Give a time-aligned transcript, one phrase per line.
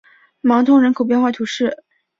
[0.41, 1.83] 芒通人口变化图示